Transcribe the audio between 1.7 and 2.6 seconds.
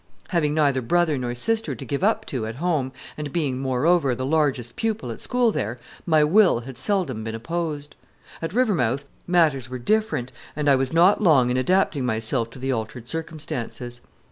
to give up to at